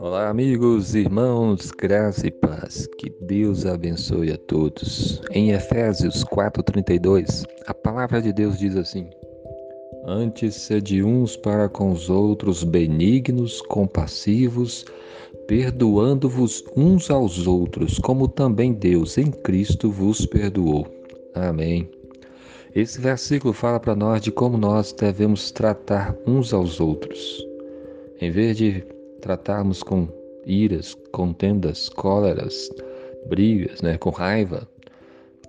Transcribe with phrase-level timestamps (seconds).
[0.00, 2.88] Olá, amigos, irmãos, graça e paz.
[2.98, 5.22] Que Deus abençoe a todos.
[5.30, 9.08] Em Efésios 4:32, a palavra de Deus diz assim:
[10.06, 14.84] Antes sede uns para com os outros benignos, compassivos,
[15.46, 20.86] perdoando-vos uns aos outros, como também Deus em Cristo vos perdoou.
[21.34, 22.01] Amém.
[22.74, 27.46] Esse versículo fala para nós de como nós devemos tratar uns aos outros.
[28.18, 28.82] Em vez de
[29.20, 30.08] tratarmos com
[30.46, 32.70] iras, contendas, cóleras,
[33.28, 34.66] brigas, né, com raiva,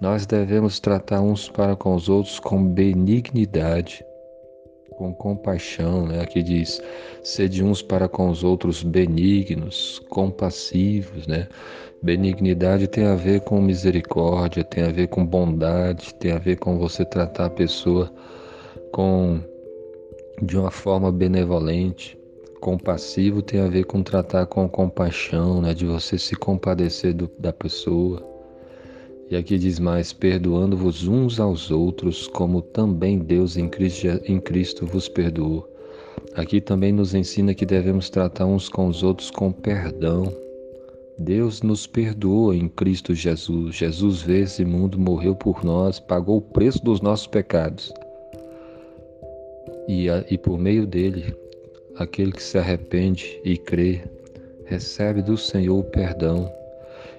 [0.02, 4.04] nós devemos tratar uns para com os outros com benignidade,
[4.94, 6.22] com compaixão, né?
[6.22, 6.82] Aqui diz:
[7.24, 11.48] sede uns para com os outros benignos, compassivos, né?
[12.02, 16.78] Benignidade tem a ver com misericórdia, tem a ver com bondade, tem a ver com
[16.78, 18.12] você tratar a pessoa
[18.92, 19.40] com
[20.42, 22.18] de uma forma benevolente.
[22.60, 25.74] Compassivo tem a ver com tratar com compaixão, né?
[25.74, 28.33] de você se compadecer do, da pessoa.
[29.30, 35.68] E aqui diz mais: perdoando-vos uns aos outros, como também Deus em Cristo, vos perdoou.
[36.36, 40.32] Aqui também nos ensina que devemos tratar uns com os outros com perdão.
[41.18, 43.76] Deus nos perdoou em Cristo Jesus.
[43.76, 47.94] Jesus veio esse mundo, morreu por nós, pagou o preço dos nossos pecados.
[49.88, 51.36] E, e por meio dele
[51.96, 54.02] Aquele que se arrepende e crê,
[54.66, 56.52] recebe do Senhor o perdão.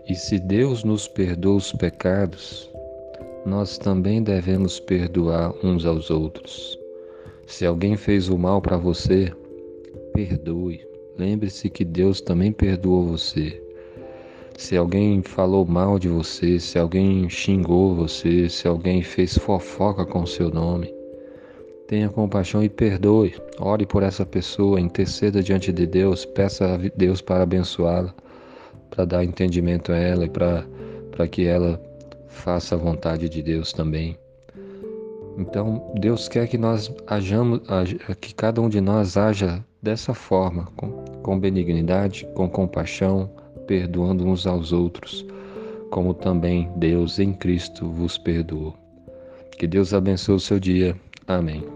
[0.06, 2.70] E se Deus nos perdoa os pecados,
[3.46, 6.78] nós também devemos perdoar uns aos outros.
[7.46, 9.32] Se alguém fez o mal para você,
[10.12, 10.86] perdoe.
[11.18, 13.62] Lembre-se que Deus também perdoou você.
[14.56, 20.24] Se alguém falou mal de você, se alguém xingou você, se alguém fez fofoca com
[20.26, 20.94] seu nome,
[21.86, 23.34] Tenha compaixão e perdoe.
[23.60, 28.14] Ore por essa pessoa, interceda diante de Deus, peça a Deus para abençoá-la,
[28.94, 30.64] para dar entendimento a ela e para,
[31.28, 31.80] que ela
[32.28, 34.16] faça a vontade de Deus também.
[35.36, 37.60] Então, Deus quer que nós hajamos,
[38.20, 40.90] que cada um de nós haja dessa forma, com,
[41.22, 43.28] com benignidade, com compaixão,
[43.66, 45.26] perdoando uns aos outros,
[45.90, 48.74] como também Deus em Cristo vos perdoou.
[49.58, 50.96] Que Deus abençoe o seu dia.
[51.26, 51.73] Amém.